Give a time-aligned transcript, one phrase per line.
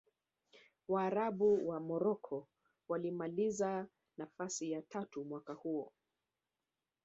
[0.87, 2.47] waarabu wa morocco
[2.89, 5.93] walimaliza nafasi ya tatu mwaka huo